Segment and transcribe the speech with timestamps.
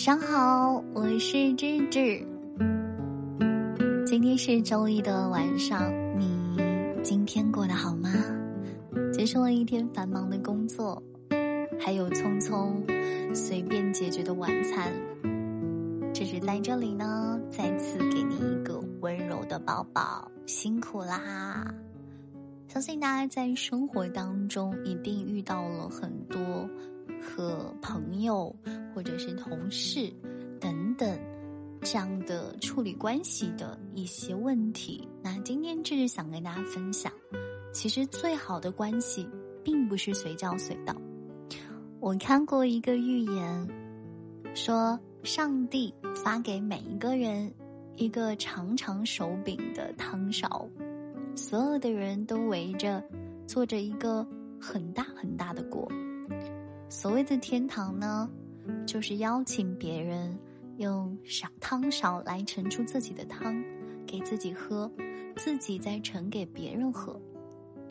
[0.00, 2.26] 晚上好，我是芝芝。
[4.06, 6.56] 今天是周一的晚上，你
[7.02, 8.10] 今天过得好吗？
[9.12, 11.02] 结束了一天繁忙的工作，
[11.78, 12.72] 还有匆匆
[13.34, 14.90] 随便解决的晚餐，
[16.14, 21.74] 芝芝在这里呢，再次给你一个温柔的抱抱，辛苦啦！
[22.68, 26.66] 相信大家在生活当中一定遇到了很多
[27.22, 28.54] 和朋友。
[28.92, 30.12] 或者是同事
[30.60, 31.16] 等等
[31.80, 35.08] 这样的处理关系的一些问题。
[35.22, 37.10] 那今天就是想跟大家分享，
[37.72, 39.28] 其实最好的关系
[39.62, 40.92] 并不是随叫随到。
[42.00, 43.68] 我看过一个预言，
[44.54, 47.50] 说上帝发给每一个人
[47.94, 50.68] 一个长长手柄的汤勺，
[51.36, 53.02] 所有的人都围着
[53.46, 54.26] 做着一个
[54.60, 55.88] 很大很大的锅。
[56.90, 58.28] 所谓的天堂呢？
[58.84, 60.36] 就是邀请别人
[60.78, 63.64] 用勺汤勺来盛出自己的汤，
[64.04, 64.90] 给自己喝，
[65.36, 67.18] 自己再盛给别人喝。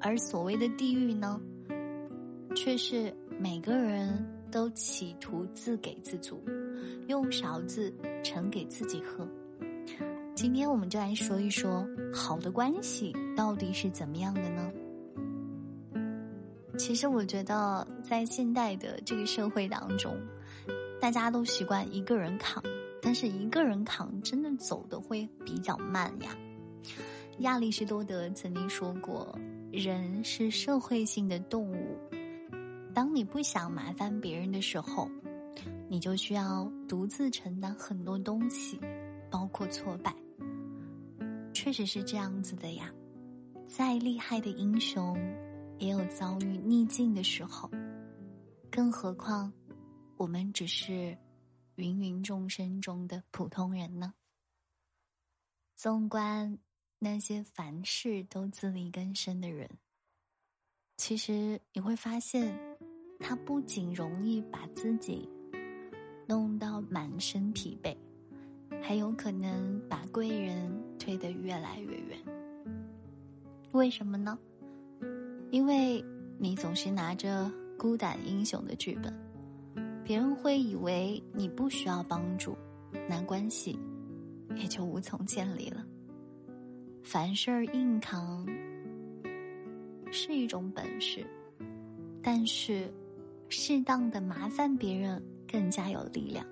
[0.00, 1.40] 而所谓的地狱呢，
[2.56, 6.42] 却是每个人都企图自给自足，
[7.06, 9.26] 用勺子盛给自己喝。
[10.34, 14.68] 今天我们就来说一说，好的关系到底是怎么样的呢？
[16.80, 20.16] 其实我觉得，在现代的这个社会当中。
[20.98, 22.62] 大家都习惯一个人扛，
[23.02, 26.34] 但是一个人扛真的走的会比较慢呀。
[27.40, 29.38] 亚里士多德曾经说过
[29.70, 31.98] ：“人是社会性的动物，
[32.94, 35.06] 当你不想麻烦别人的时候，
[35.86, 38.80] 你就需要独自承担很多东西，
[39.30, 40.14] 包括挫败。”
[41.52, 42.90] 确实是这样子的呀。
[43.66, 45.16] 再厉害的英雄，
[45.80, 47.68] 也有遭遇逆境的时候，
[48.70, 49.52] 更何况。
[50.18, 51.16] 我们只是
[51.76, 54.12] 芸芸众生中的普通人呢。
[55.74, 56.58] 纵观
[56.98, 59.66] 那些凡事都自力更生的人，
[60.98, 62.54] 其实你会发现，
[63.18, 65.26] 他不仅容易把自己
[66.28, 67.96] 弄到满身疲惫，
[68.82, 72.18] 还有可能把贵人推得越来越远。
[73.72, 74.38] 为什么呢？
[75.50, 76.04] 因为
[76.38, 79.14] 你总是拿着孤胆英雄的剧本。
[80.02, 82.56] 别人会以为你不需要帮助，
[83.08, 83.78] 那关系
[84.56, 85.84] 也就无从建立了。
[87.04, 88.44] 凡事硬扛
[90.10, 91.24] 是一种本事，
[92.20, 92.92] 但是
[93.48, 96.44] 适当的麻烦别人更加有力量。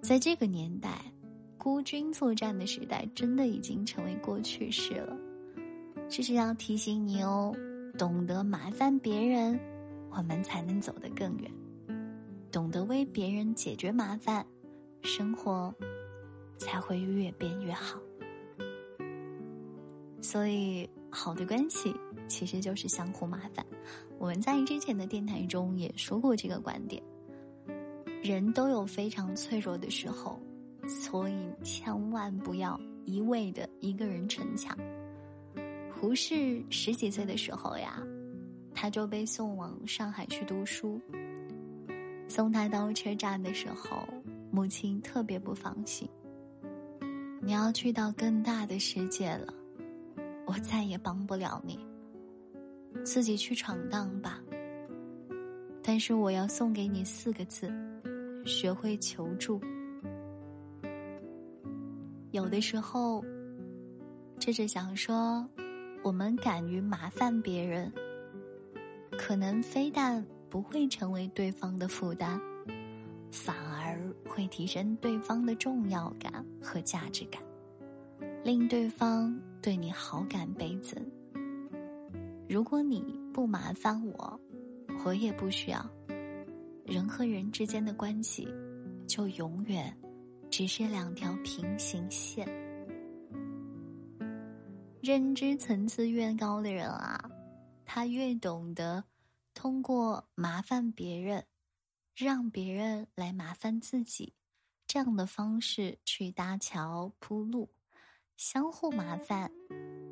[0.00, 1.04] 在这个年代，
[1.58, 5.16] 孤军作战的时代真的已经成为过去式了。
[6.08, 7.54] 这是要提醒你哦，
[7.96, 9.58] 懂得麻烦别人，
[10.10, 11.50] 我们才能走得更远。
[12.50, 14.44] 懂得为别人解决麻烦，
[15.02, 15.74] 生活
[16.58, 17.98] 才会越变越好。
[20.20, 21.94] 所以，好的关系
[22.28, 23.64] 其实就是相互麻烦。
[24.18, 27.02] 我们在之前的电台中也说过这个观点。
[28.22, 30.38] 人都有非常脆弱的时候，
[30.86, 31.34] 所以
[31.64, 34.76] 千万不要一味的一个人逞强。
[36.02, 38.02] 胡适十几岁的时候呀，
[38.74, 41.00] 他就被送往上海去读书。
[42.26, 44.02] 送他到车站的时候，
[44.50, 46.08] 母亲特别不放心。
[47.40, 49.54] 你要去到更大的世界了，
[50.44, 51.78] 我再也帮不了你。
[53.04, 54.40] 自己去闯荡吧。
[55.84, 57.72] 但是我要送给你四个字：
[58.44, 59.60] 学会求助。
[62.32, 63.24] 有的时候，
[64.40, 65.48] 这是想说，
[66.02, 67.92] 我们敢于麻烦别人，
[69.18, 70.24] 可能非但。
[70.52, 72.38] 不会成为对方的负担，
[73.30, 73.98] 反而
[74.28, 77.42] 会提升对方的重要感和价值感，
[78.44, 81.02] 令对方对你好感倍增。
[82.46, 84.38] 如果你不麻烦我，
[85.06, 85.82] 我也不需要。
[86.84, 88.46] 人和人之间的关系，
[89.06, 89.90] 就永远
[90.50, 92.46] 只是两条平行线。
[95.02, 97.28] 认知层次越高的人啊，
[97.84, 99.02] 他越懂得。
[99.52, 101.44] 通过麻烦别人，
[102.14, 104.32] 让别人来麻烦自己，
[104.86, 107.68] 这样的方式去搭桥铺路，
[108.36, 109.50] 相互麻烦，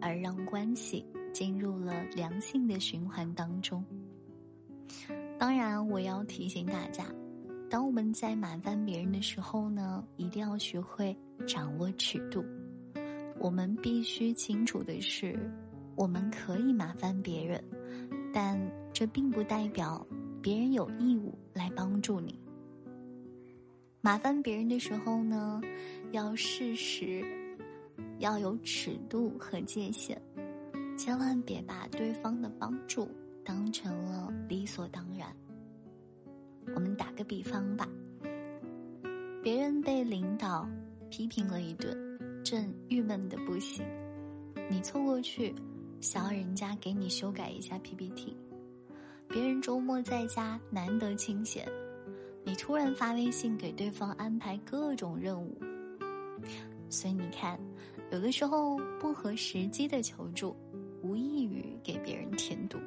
[0.00, 3.84] 而让关系进入了良性的循环当中。
[5.38, 7.06] 当然，我要提醒大家，
[7.70, 11.16] 当我们在麻烦别人的时候呢，一定要学会
[11.46, 12.44] 掌握尺度。
[13.40, 15.34] 我们必须清楚的是，
[15.96, 17.62] 我们可以麻烦别人。
[18.32, 18.60] 但
[18.92, 20.06] 这并不代表
[20.40, 22.38] 别人有义务来帮助你。
[24.02, 25.60] 麻烦别人的时候呢，
[26.12, 27.24] 要适时，
[28.18, 30.20] 要有尺度和界限，
[30.96, 33.08] 千万别把对方的帮助
[33.44, 35.34] 当成了理所当然。
[36.74, 37.88] 我们打个比方吧，
[39.42, 40.68] 别人被领导
[41.10, 42.09] 批评了一顿，
[42.42, 43.84] 正郁闷的不行，
[44.70, 45.54] 你凑过去，
[46.00, 48.36] 想要人家给你修改一下 PPT。
[49.28, 51.68] 别人周末在家难得清闲，
[52.44, 55.56] 你突然发微信给对方安排各种任务。
[56.88, 57.60] 所以你看，
[58.10, 60.56] 有的时候不合时机的求助，
[61.02, 62.78] 无异于给别人添堵。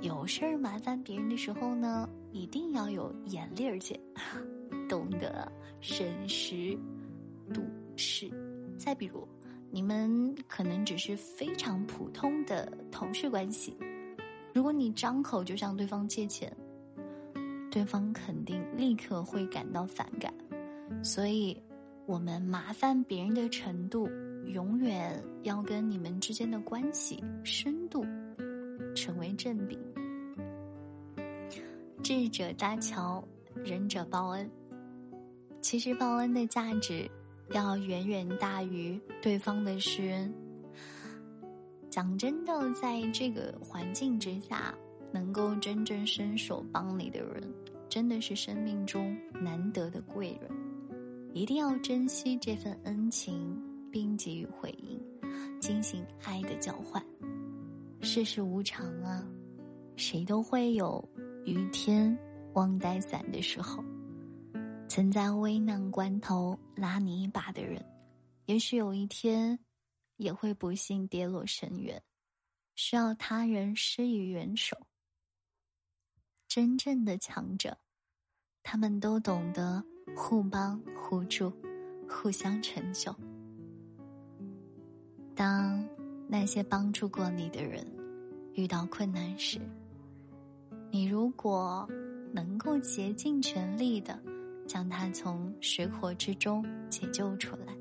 [0.00, 3.98] 有事儿麻烦别人的时候呢，一定要有眼力儿劲，
[4.88, 5.50] 懂得
[5.80, 6.76] 审时
[7.52, 7.62] 度
[7.98, 8.30] 是。
[8.78, 9.26] 再比如，
[9.70, 13.76] 你们可能只是非常普通的同事关系。
[14.54, 16.50] 如果你张口就向对方借钱，
[17.70, 20.32] 对方肯定立刻会感到反感。
[21.02, 21.60] 所以，
[22.06, 24.08] 我们麻烦别人的程度，
[24.46, 28.06] 永远要跟你们之间的关系深度
[28.94, 29.78] 成为正比。
[32.02, 33.22] 智者搭桥，
[33.56, 34.48] 仁者报恩。
[35.60, 37.10] 其实报恩的价值
[37.50, 40.32] 要远远大于对方的施恩。
[41.90, 44.74] 讲真的，在这个环境之下，
[45.12, 47.42] 能够真正伸手帮你的人，
[47.88, 50.50] 真的是生命中难得的贵人。
[51.32, 53.56] 一定要珍惜这份恩情，
[53.90, 55.00] 并给予回应，
[55.60, 57.02] 进行爱的交换。
[58.00, 59.26] 世事无常啊，
[59.96, 61.02] 谁都会有
[61.44, 62.16] 雨天
[62.52, 63.82] 忘带伞的时候。
[64.88, 67.84] 曾在危难关头拉你一把的人，
[68.46, 69.58] 也许有一天。
[70.18, 72.02] 也会不幸跌落深渊，
[72.74, 74.76] 需要他人施以援手。
[76.48, 77.78] 真正的强者，
[78.64, 79.80] 他们都懂得
[80.16, 81.52] 互帮互助，
[82.08, 83.14] 互相成就。
[85.36, 85.88] 当
[86.28, 87.86] 那些帮助过你的人
[88.54, 89.60] 遇到困难时，
[90.90, 91.88] 你如果
[92.32, 94.20] 能够竭尽全力的
[94.68, 97.74] 将他从水火之中解救出来。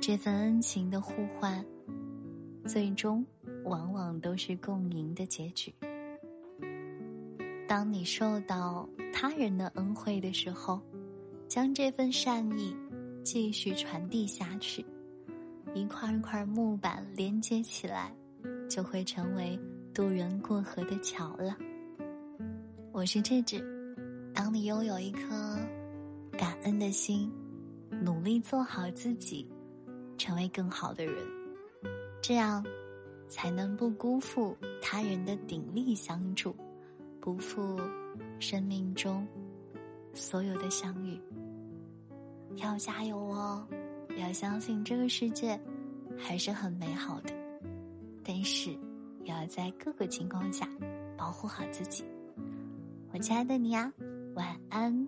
[0.00, 1.64] 这份恩情的互换，
[2.66, 3.26] 最终
[3.64, 5.74] 往往都是共赢的结局。
[7.66, 10.80] 当你受到他人的恩惠的时候，
[11.48, 12.76] 将这份善意
[13.24, 14.84] 继续传递下去，
[15.74, 18.14] 一块一块木板连接起来，
[18.68, 19.58] 就会成为
[19.94, 21.56] 渡人过河的桥了。
[22.92, 23.60] 我是智智，
[24.32, 25.55] 当你拥有一颗
[26.36, 27.30] 感恩的心，
[28.02, 29.46] 努力做好自己。
[30.18, 31.14] 成为更好的人，
[32.22, 32.64] 这样
[33.28, 36.56] 才能不辜负他人的鼎力相助，
[37.20, 37.78] 不负
[38.40, 39.28] 生命中
[40.14, 41.20] 所有的相遇。
[42.54, 43.68] 要加油哦！
[44.16, 45.60] 要相信这个世界
[46.16, 47.34] 还是很美好的，
[48.24, 48.70] 但是
[49.22, 50.66] 也要在各个情况下
[51.14, 52.02] 保护好自己。
[53.12, 53.92] 我亲爱的你呀，
[54.34, 55.06] 晚安，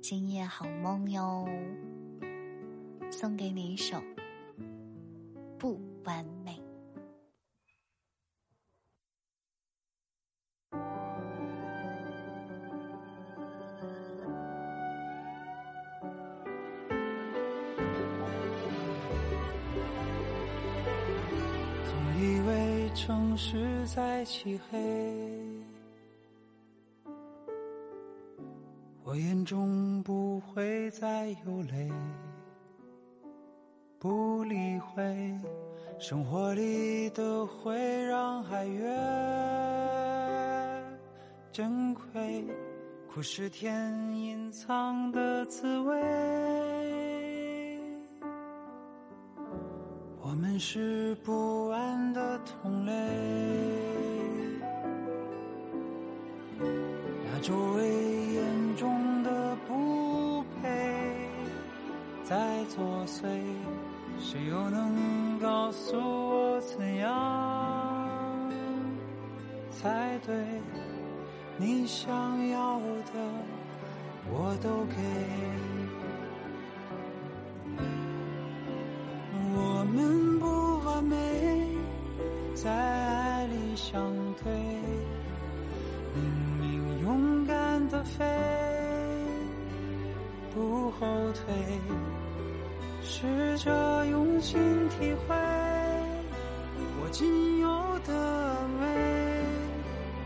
[0.00, 1.48] 今夜好梦哟！
[3.10, 4.00] 送给你一首。
[5.58, 6.62] 不完美。
[21.88, 25.35] 总以为城市在漆黑，
[29.16, 31.90] 我眼中不会再有泪。
[33.98, 35.40] 不理会，
[35.98, 38.94] 生活里的会让爱越
[41.50, 42.44] 珍贵，
[43.10, 45.98] 苦是甜隐藏的滋味。
[50.20, 52.92] 我们是不安的同类，
[56.60, 58.05] 那周围
[62.74, 63.26] 作祟。
[64.18, 68.50] 谁又能告诉我怎样
[69.70, 70.34] 才对？
[71.58, 72.12] 你想
[72.48, 73.12] 要的
[74.30, 74.96] 我都给。
[79.58, 81.14] 我们不完美，
[82.54, 84.02] 在爱里相
[84.42, 84.52] 对，
[86.14, 86.22] 明
[86.60, 88.24] 明勇敢的飞，
[90.54, 91.54] 不后退。
[93.08, 94.58] 试着用心
[94.88, 95.36] 体会
[97.00, 97.68] 我仅有
[98.04, 98.84] 的安慰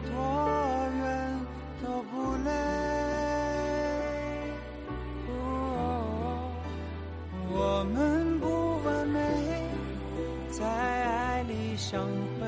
[0.06, 0.10] 多
[0.96, 1.40] 远
[1.84, 2.50] 都不累。
[7.52, 9.20] 我们不完美
[10.50, 12.46] 在爱里相会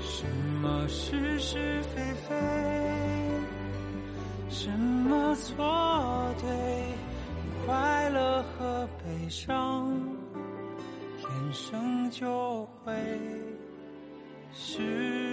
[0.00, 0.24] 什
[0.62, 2.34] 么是是非非
[4.48, 6.46] 什么错对
[7.66, 7.95] 坏
[9.26, 9.90] 悲伤，
[11.18, 12.94] 天生就会
[14.52, 15.25] 是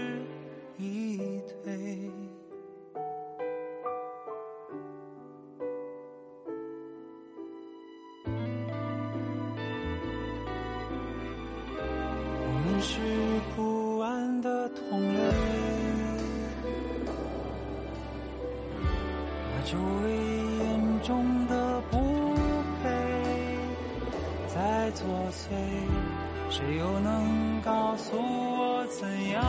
[26.56, 29.42] 谁又能告诉我怎样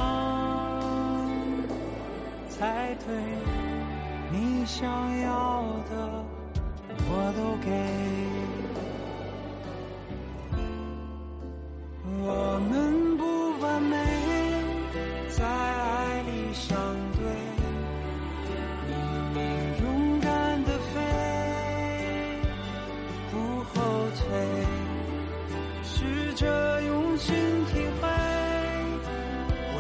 [2.49, 3.15] 才对？
[4.33, 4.89] 你想
[5.21, 6.25] 要的
[7.07, 7.69] 我都给。
[12.27, 12.94] 我们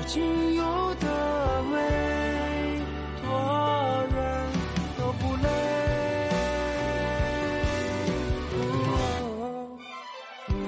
[0.06, 0.62] 仅有
[1.00, 1.76] 的美，
[3.23, 3.26] 多
[4.14, 4.16] 远
[4.99, 5.49] 都不累。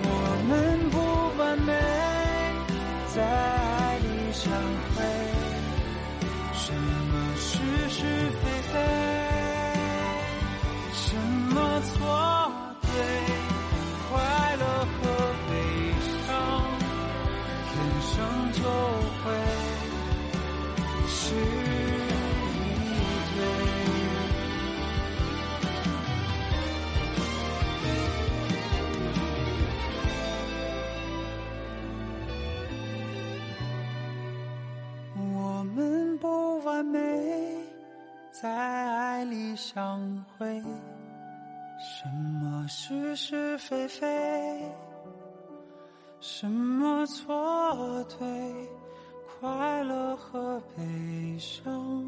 [0.02, 0.08] 我
[0.48, 0.50] 们
[0.90, 0.94] 不
[1.38, 1.70] 完美，
[3.14, 4.42] 在爱里相
[4.94, 4.96] 会。
[6.54, 7.48] 什么是
[7.90, 7.98] 是
[8.40, 8.74] 非非？
[10.92, 11.45] 什么
[38.38, 39.98] 在爱里相
[40.36, 40.62] 会。
[41.78, 44.70] 什么是是非非？
[46.20, 48.26] 什么错对？
[49.40, 52.06] 快乐和悲伤，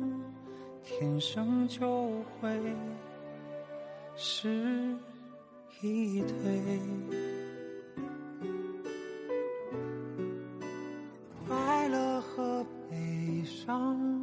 [0.84, 2.50] 天生就会
[4.14, 4.94] 是
[5.80, 6.80] 一对。
[11.46, 14.17] 快乐和悲伤，